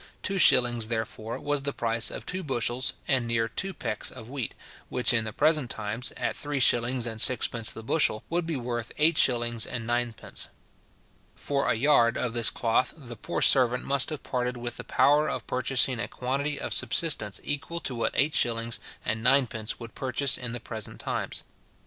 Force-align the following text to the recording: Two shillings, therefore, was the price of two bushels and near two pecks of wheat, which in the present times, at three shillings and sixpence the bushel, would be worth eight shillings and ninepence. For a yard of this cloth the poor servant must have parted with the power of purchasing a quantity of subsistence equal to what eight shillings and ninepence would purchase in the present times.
Two 0.23 0.39
shillings, 0.39 0.87
therefore, 0.87 1.39
was 1.39 1.61
the 1.61 1.73
price 1.73 2.09
of 2.09 2.25
two 2.25 2.41
bushels 2.41 2.93
and 3.07 3.27
near 3.27 3.47
two 3.47 3.71
pecks 3.71 4.09
of 4.09 4.27
wheat, 4.27 4.55
which 4.89 5.13
in 5.13 5.25
the 5.25 5.31
present 5.31 5.69
times, 5.69 6.11
at 6.17 6.35
three 6.35 6.59
shillings 6.59 7.05
and 7.05 7.21
sixpence 7.21 7.71
the 7.71 7.83
bushel, 7.83 8.23
would 8.27 8.47
be 8.47 8.55
worth 8.55 8.91
eight 8.97 9.15
shillings 9.15 9.63
and 9.63 9.85
ninepence. 9.85 10.47
For 11.35 11.69
a 11.69 11.75
yard 11.75 12.17
of 12.17 12.33
this 12.33 12.49
cloth 12.49 12.95
the 12.97 13.15
poor 13.15 13.43
servant 13.43 13.83
must 13.83 14.09
have 14.09 14.23
parted 14.23 14.57
with 14.57 14.77
the 14.77 14.83
power 14.83 15.29
of 15.29 15.45
purchasing 15.45 15.99
a 15.99 16.07
quantity 16.07 16.59
of 16.59 16.73
subsistence 16.73 17.39
equal 17.43 17.79
to 17.81 17.93
what 17.93 18.15
eight 18.15 18.33
shillings 18.33 18.79
and 19.05 19.21
ninepence 19.21 19.79
would 19.79 19.93
purchase 19.93 20.35
in 20.35 20.51
the 20.51 20.59
present 20.59 20.99
times. 20.99 21.43